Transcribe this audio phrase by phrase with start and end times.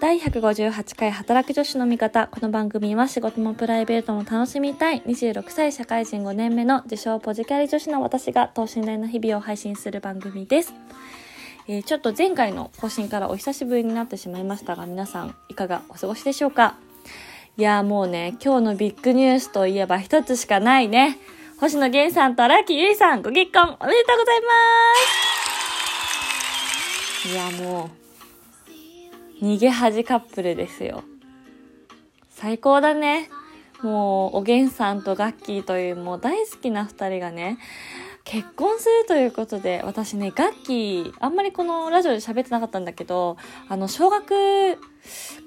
[0.00, 2.28] 第158回働く女子の味方。
[2.28, 10.72] この番組は仕事もプライベートも楽しみたい26歳社会人5年目の自称ポジキャリ女子の私が等身大の日々を配信する番組です。
[11.68, 16.76] えーちょっと前回の更新からお久しぶりになってしまいましたが、皆さんいかがお過ごしでしょうか？
[17.58, 21.18] いやもうね、今日のビッグニュースといえば一つしかないね。
[21.60, 24.48] 星野源さんと荒木由衣さんご結婚おめでとうございま
[27.26, 27.99] すいやもう、
[29.42, 31.02] 逃げ恥カップルですよ。
[32.28, 33.30] 最高だね。
[33.82, 37.58] もう、おげんさんとガッキーというもう大好きな2人がね、
[38.24, 43.36] 結婚するということで、私ね、ガッキー、あんまりこのラジオで喋ってなかったんだけど、
[43.68, 44.78] あの、小学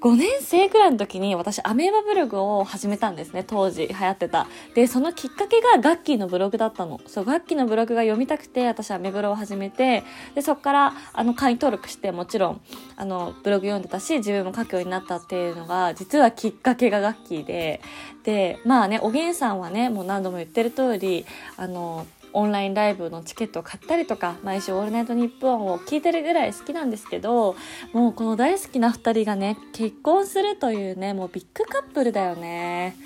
[0.00, 4.46] 5年生くらいの時に私、アメーバブログを始めたんですね、当時流行ってた。
[4.74, 7.00] で、そのきっかけがガッキーのブログだったの。
[7.06, 10.02] そう、ガッキーのブログが読みたくて、私はアメブロを始めて、
[10.34, 12.60] で、そっから、あの、会員登録して、もちろん、
[12.96, 17.80] あの、ブログ読んでたし、自分も書くようになったっていうのが、実はきっかけがガッキーで、
[18.24, 21.24] で、まあね、おげんさんはね、もう何度も言ってる通り、
[21.56, 27.54] あの、オンラインライブのチケットを買ったりとか、毎週オールナイトニッポンを聞いてるぐらい好きなんですけど、
[27.92, 32.96] もうこの大好きな2人がね、結婚するというね、もうビッグカップルだよね。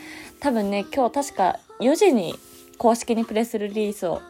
[0.41, 2.35] 多分ね、今日確か4時に
[2.79, 4.23] 公式にプレスリリースを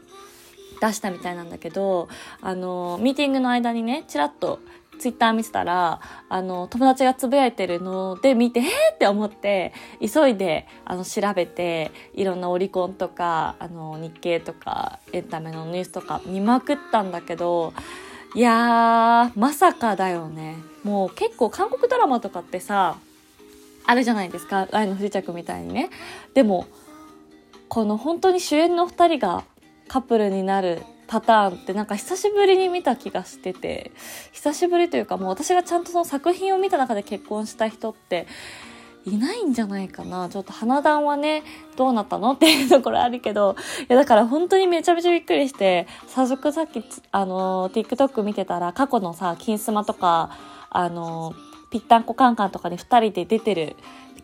[0.80, 2.08] 出したみたいなんだけど、
[2.40, 4.58] あの、ミーティングの間にね、ちらっと
[4.98, 17.72] ツイッター見てたら、あの、友達がつぶやいてるので見て、えーって思って、急いで、あの、調べて、いろんなオリコンとか、あの、日経とか、エンタメのニュースとか見まくったんだけど、
[18.34, 20.56] いやー、まさかだよね。
[20.84, 22.98] もう結構韓国ドラマとかってさ、
[23.86, 24.68] あるじゃないですか。
[24.70, 25.88] 愛の不時着みたいにね。
[26.34, 26.66] でも、
[27.68, 29.44] この本当に主演の二人が
[29.88, 33.90] カップルになるパターンってなんか久しぶりに見た気がしてて、
[34.32, 38.26] 久しぶりというかもう私がちゃんとその作品を見た中で結婚した人って
[39.04, 40.28] いないんじゃないかな。
[40.28, 41.42] ちょっと花壇はね、
[41.76, 50.30] どうなったのっていうところあるけど、いやだから本当にめちゃめちゃびっくりして、早速さっき、あの、TikTok 見てたら過去のさ、金スマとか、
[50.68, 51.32] あの、
[51.70, 53.76] ぴったんこカンカンとかに二人で出てる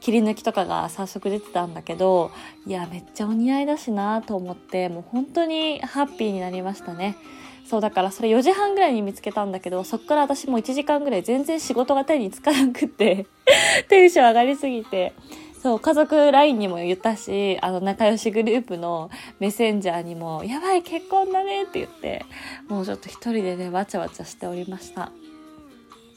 [0.04, 2.30] 切り抜きとかが早速出てたんだけど、
[2.66, 7.16] いや、めっちゃお似合いだしなと思って、もう本当にハッピーになりましたね。
[7.64, 13.24] そう、だからそれ4時半ぐらいに見つけたんだけど、そっから私も1時間ぐらい全然仕事が手につかなくって、
[13.88, 15.14] テンション上がりすぎて、
[15.62, 19.10] そう、家族 LINE にも言ったし、あの、仲良しグループの
[19.40, 22.26] メッセンジャーにも、やばい、結婚だねって言って、
[22.68, 25.10] もうちょっと一人でね、わちゃわちゃしておりました。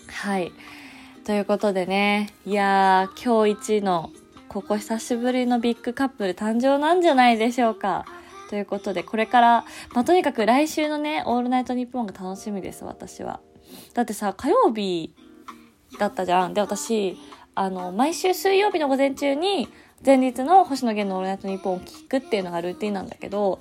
[0.10, 0.52] はい。
[1.28, 4.12] ということでね、いやー、今日一の、
[4.48, 8.06] ここ久しぶりのビッグカップル誕生なんじゃないでしょうか。
[8.50, 13.42] ということで、これから、まあ、とにかく来週のね、オールナイトニッポンが楽しみです、私は。
[13.94, 15.16] だってさ、火曜日
[16.00, 16.54] だったじゃん。
[16.54, 17.18] で、私、
[17.56, 19.68] あの、毎週水曜日の午前中に、
[20.06, 23.60] 前日の星野源のオールナイトニッポンを聞くっていうのがルーティンなんだけど、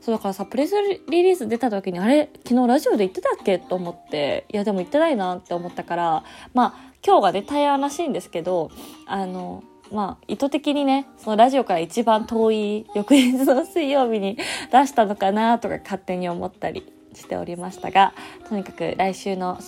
[0.00, 0.74] そうだからさ、プレス
[1.08, 3.58] リリース出た時に、あれ、昨日ラジオで言ってたっけ？
[3.58, 8.70] と思って、いやでも言ってないなって思ったから、まあ、今日がね、対案らしいんですけど、
[9.06, 14.36] あの、まあ、意図的にね、そのラジオから一番遠い翌日の水曜日に
[14.70, 18.12] 出したのかなとか勝手に思ったりしておりましたが、
[18.48, 19.58] とにかく来週の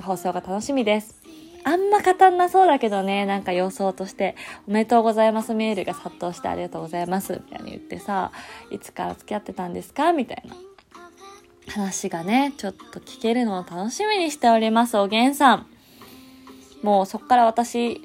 [0.00, 1.23] 放送が楽しみです。
[1.64, 4.36] あんま語んなそうだけどね、なんか予想として、
[4.68, 8.32] おめでとうございますメールが殺到してありがとうございます、みたいに言ってさ、
[8.70, 10.54] いつから付き合ってたんですかみたいな
[11.72, 15.66] 話がね、ちょっと聞けるのを楽しみにしております、おげんさん。
[16.82, 18.02] もうそっから私、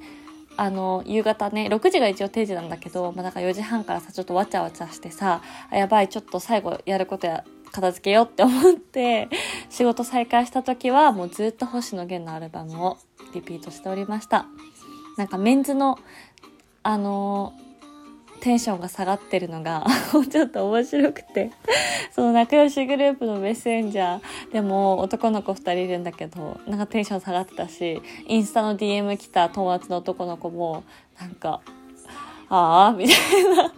[0.56, 5.42] あの、夕方ね、6時が一応定時なんだけど、まあ、だから4時半からさ、ちょっとわちゃわちゃしてさ、
[5.72, 9.30] やばい、ちょっと最後やることや、片付けようって思って、
[9.70, 12.98] 仕事再開した時は、もうずっと星野源のアルバムを
[13.34, 14.46] リピートしておりました。
[15.18, 16.00] なんかメンズの、
[16.84, 17.54] あの
[18.40, 19.86] テンションが下がってるのが
[20.30, 21.52] ちょっと面白くて
[22.12, 30.84] その仲良しグループのメッセンジャーでも男の子2人いるんだけどなんかテンション下がってたしインスタの DM 来た友達の男の子も
[31.20, 31.62] なんか
[32.50, 33.72] ああみたいな。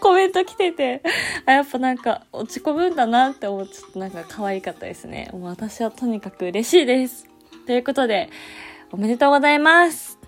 [0.00, 1.02] コメント来てて。
[1.46, 5.30] あやっぱなんか落ち込むんだなって思っちょっとなんか可愛かったですね。
[5.32, 7.26] もう私はとにかく嬉しいです。
[7.66, 8.30] ということで
[8.92, 10.18] おめでとうございます。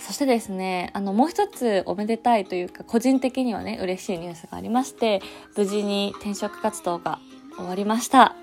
[0.00, 5.22] そしてですね、あの、もう一つおめでたいというか、個人的にはね、嬉しいニュースがありまして、
[5.56, 7.18] 無事に転職活動が
[7.56, 8.34] 終わりました。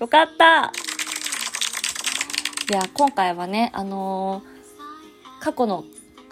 [0.00, 0.72] よかった。
[2.70, 4.51] いや、今回はね、あのー
[5.42, 5.84] 過去の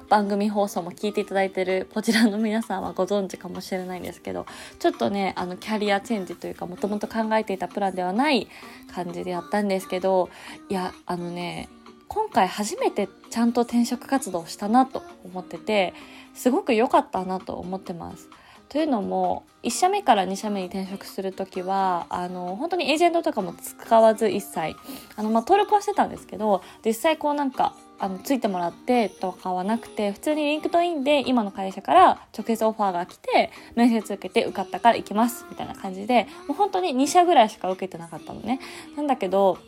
[0.09, 4.47] 番組放送も聞いていただいてるこちらの皆さんはご存知かもしれないんですけど
[4.79, 8.47] ちょっとねあのキャリアチェンジというかもともと考えていたプランではない
[8.95, 10.31] 感じでやったんですけど
[10.69, 11.69] いやあのね
[12.07, 15.93] 今回初めてちゃんと転職活動したなと思ってて
[16.33, 18.29] すごく良かったなと思ってます。
[18.69, 24.77] というのも1社目から2社目に転職する時はあの本当にエージェントとかも使わず一切
[25.17, 38.59] あの、まあ、登録はしてたんですけど実際こうなんかあのついてもらってとかはなくて普通にリンクトインで今の会社から直接オファーが来て面接受けて受かったから行きますみたいな感じでもう本当に2社ぐらいしか受けてなかったのね
[38.97, 39.59] なんだけど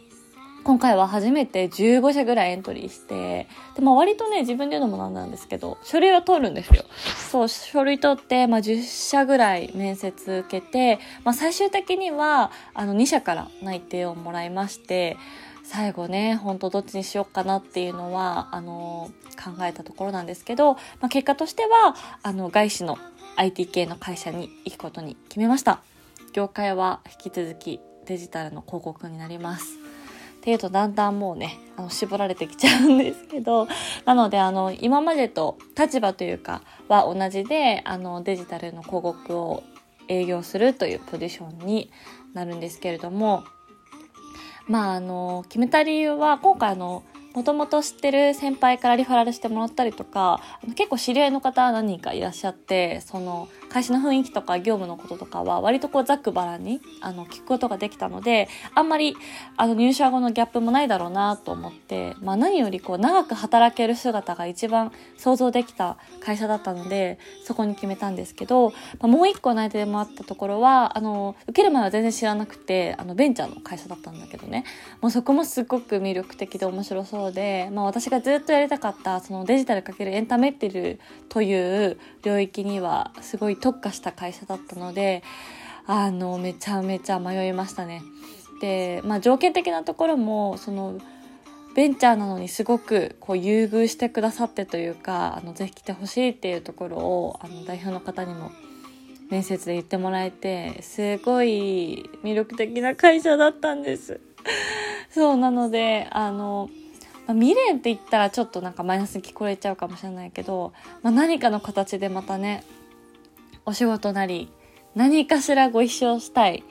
[0.64, 6.85] 今回は初めて15社ぐらいエントリーして、で、まあ割とね、自分で言うのもなんなんですけど、書類は取るんですよ。
[7.31, 15.17] そう、書類取って、まあ10社ぐらい面接受けて、まあ最終的には、あの2社から内定をもらいまして、
[15.64, 19.11] 最後ね、ほんとどっちにしようかなっていうのは、あの、
[19.43, 22.99] 考えたところなんですけど、まあ結果としては、あの、外資の
[23.37, 25.82] IT 系の会社に行くことに決めました。
[26.32, 29.79] 業界は引き続きデジタルの広告になります。
[30.43, 33.69] っていうとだんだんもうね、あの、絞られてきちゃうんですけど、
[34.05, 39.62] なので、あの、今までと立場というかは同じで、あの、デジタルの広告を
[40.09, 41.93] 営業するというポジションに
[42.35, 43.44] なるんですけれども、
[44.69, 50.40] まあ、あの、決めた理由は、今回あの、もともと知ってる先輩からリファラルしてもらったりとか、
[50.76, 59.17] 結構知り合いの方何人かいらっしゃって、その、会社の雰囲気とか業務のこととかは割とこうざっくばらにあの聞くことができたのであんまり
[59.56, 68.75] あの入社後のギャップもないだろうなと思って、まあ、何よりこう長く働ける姿が一番想像できた会社だったのでそこに決めたんですけど、ま
[69.05, 74.64] あ、もう一個内定でもあったところはあの受ける前は全然知らなくてあのベンチャーの会社だったんだけどね。
[75.00, 80.98] もうそこもすごく魅力的で面白そうで、まあ、私がずっとやりたかったそのデジタルかけるエンタメっていう
[81.28, 85.22] という領域にはすごい特化した会社だったので、
[85.86, 88.02] あの、めちゃめちゃ迷いましたね。
[88.60, 90.98] で、まあ条件的なところも、その、
[91.74, 98.52] ベンチャーなのにすごくこう優遇してくださってというか、あの、ぜひ来てほしいっていうところを、あの、代表の方にも
[99.30, 104.20] 面接で言ってもらえて、すごい魅力的な会社だったんです。
[105.10, 106.68] そう、なので、あの、
[107.26, 110.72] まあ、未練って言ったらちょっとなんかマイナスに聞こえちゃうかもしれないけど、
[111.02, 112.64] まあ、何かの形でまたね、
[113.64, 114.50] お仕事なり
[114.94, 116.64] 何かしらご一緒したい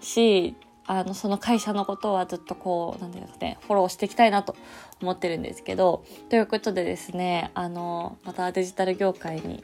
[0.00, 0.56] し
[0.86, 4.56] あのその会社のことはずっとこう何て言うんですかねフォローしていきたいなと
[5.02, 9.62] 思ってるんですけどということでですねあのまたデジタル業界に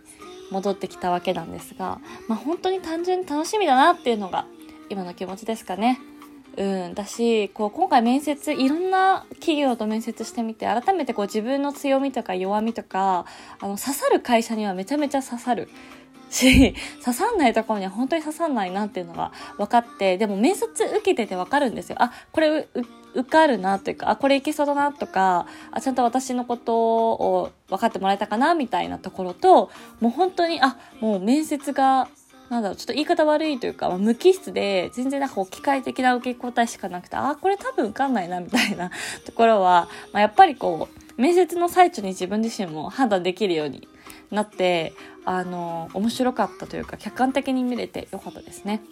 [0.51, 1.99] 戻ってきたわけなんですが、
[2.29, 4.47] まあ、本当に単純に楽しみだなっていうのが
[4.91, 5.99] 今の気持ちですかね。
[6.57, 13.27] うん、だしこう今回面接いろんな企業と面接してみて改めてこう自分の強みとか弱みとか
[13.61, 15.69] あの刺さる会社にはめちゃめちゃ刺さる
[16.35, 21.97] し、 刺さんないところには本当に刺さんないなっていうのが分かって、でも面接受けてて分かるんですよ。
[22.01, 22.69] あ、これ
[23.15, 32.09] 受かるなというか、あ、これいけそうだなとか、あ、ちゃんと私のことを分かってもらえたかなみたいなところと、もう本当に、あ、もう面接が
[32.51, 38.91] なんだろう、ちょっと言い方悪いというか、まあ、無機質で、全然なんかこう機械的な受け答えしかなくて、あ、これ多分受かんないな、みたいな
[39.25, 43.89] ところは、まあ、やっぱりこう、面接の最中に自分自身も判断できるように
[44.31, 44.93] なって、
[45.25, 48.83] あの、面白かったというか、客観的に見れてよかったですね。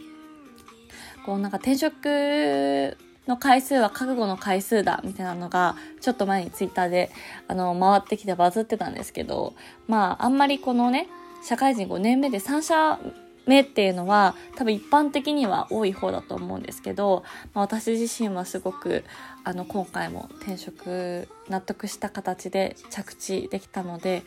[1.24, 2.96] こうなんか転職
[3.26, 7.10] の回数は覚悟の回数だみたいなのがちょっと前にツイッターで
[7.48, 9.54] あの回ってきてバズってたんですけど
[9.86, 11.08] まああんまりこのね
[11.44, 12.98] 社会人5年目で3社
[13.46, 19.04] 目っていうのは多分一般的には多い方だと思うんですけど、まあ、私自身はすごく
[19.44, 24.22] あの今回も転職納得した形で着地できたので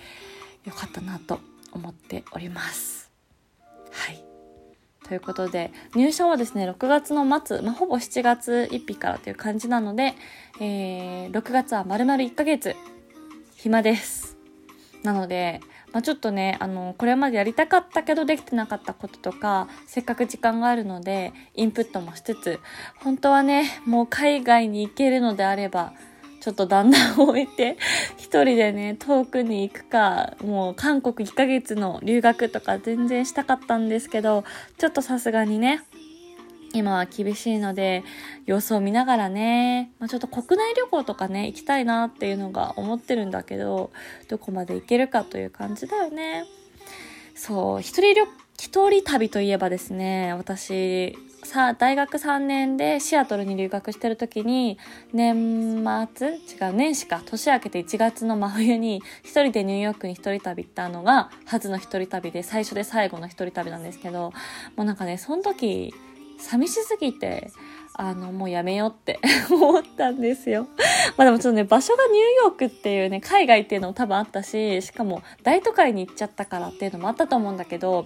[0.65, 1.39] よかったなと
[1.71, 3.11] 思っております。
[3.91, 4.23] はい。
[5.07, 10.15] ということで、入社はですね、6月の末、まあ、ほぼ7月1日からという感じなので、
[10.59, 12.75] えー、6月は丸々1ヶ月、
[13.55, 14.35] 暇です。
[15.03, 15.61] なので、
[15.95, 22.59] まあ、ちょっとね、あの、これまでやりたかったけどできてなかったこととか、せっかく時間があるので、インプットもしつつ、
[22.99, 25.93] 本当はね、もう海外に行けるのであれば、
[26.41, 27.77] ちょっと旦那を置いて、
[28.17, 34.43] 一人でね、遠くに行くか、もう韓国1ヶ月の留学とか全然したかったんですけど、
[34.77, 35.81] ちょっとさすがにね、
[36.75, 38.03] 今は厳しいので、
[38.45, 43.91] 様子を見ながらね、まあ、ちょっと国内旅行とかね、行きたいなっていうのが思ってるんだけど、
[44.27, 46.45] どこまで行けるかという感じだよね。
[47.33, 48.27] そう、一人旅、
[48.59, 54.77] 一人旅といえばですね、私、さ、大学3年でシアトルに留学してる時に、
[55.13, 64.33] 年末違う、年始か、年明けて1月の真冬に、一人でニューヨークに一人旅行ったのが、初の一人旅で、最初で最後の一人旅なんですけど、
[64.75, 65.93] もうなんかね、その時、
[66.39, 67.51] 寂しすぎて、
[67.97, 70.67] あの、もうやめようって 思ったんですよ。
[71.17, 78.05] まあでもちょっとね、場所がニューヨークっていうね、海外っていうのも多分あったし、しかも大都会に行っちゃったからっていうのもあったと思うんだけど、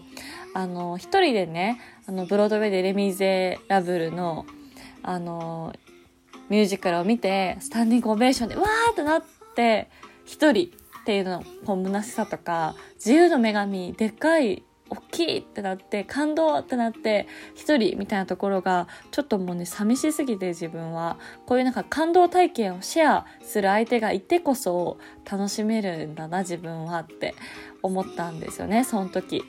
[0.54, 4.46] あの、一人でね、あの、ブロードウェイでレミゼラブルの、
[5.02, 5.74] あの、
[6.50, 9.24] ミュージカルを見て、スタンディングオベーションで、わーってなっ
[9.56, 9.90] て、
[10.26, 24.98] 一人っていうの、こう、虚しさとか、自由の女神、でっかい大きいってなって感動ってなって一人みたいなところがちょっともうね寂しすぎて自分はこういうなんか感動体験をシェアする相手がいてこそ
[25.30, 27.36] 楽しめるんだな自分はって
[27.82, 29.44] 思ったんですよねその時。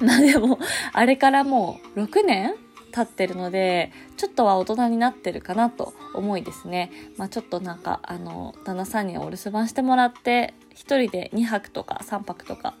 [0.00, 0.58] まあでも
[0.92, 2.54] あれからもう6年
[2.92, 6.90] 経ってるのでちょっとは大人になってるかなと思いですね。
[7.18, 12.74] まあちょっとなんかあの旦那さんにお留守番してもらって一人で2泊とか3泊とか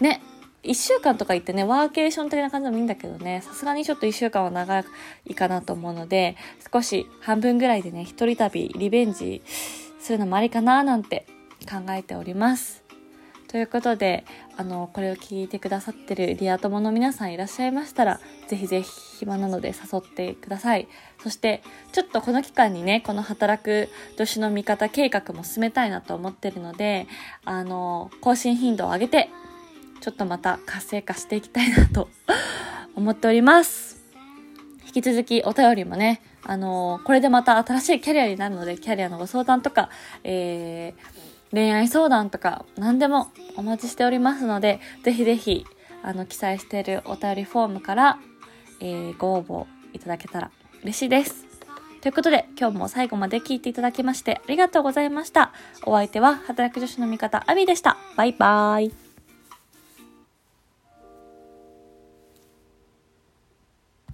[0.00, 0.20] ね
[0.64, 4.84] 1週間とか行ってね、ワーケーション的な感じでもいいんだけどね、さすがにちょっと1週間は長
[5.26, 6.36] いかなと思うので、
[6.72, 9.42] 少し半分ぐらいでね、一人旅、リベンジ
[10.00, 11.26] するのもありかななんて
[11.70, 12.84] 考えております。
[13.54, 14.24] ということで、
[14.56, 18.90] あの、これを聞いてくださってるリア友の皆さんいらっしゃいましたら、ぜひぜひ
[19.20, 20.88] 暇なので誘ってください。
[21.22, 27.06] そして、ちょっとこの期間にね、この働く女子の味方計画も進めたいなと思ってるので、
[27.44, 29.30] あの、更新頻度を上げて
[30.04, 32.10] ちょっとまた活性化していきたいなと
[32.94, 34.04] 思っております。
[34.84, 39.88] 引き続きお便りもね、あの、これでまた新しいキャリアになるので、キャリアのご相談とか、
[40.22, 45.64] えー、恋愛相談とか、何でもお待ちしておりますので、ぜひぜひ、
[46.02, 48.18] あの、記載しているお便りフォームから、
[48.80, 50.50] えー、ご応募いただけたら
[50.82, 51.46] 嬉しいです。
[52.02, 55.54] ということで、今日も最後まで聞いていただきましてありがとうございました。
[55.86, 57.96] お相手は、働く女子の味方、アビでした。
[58.16, 59.03] バイバーイ。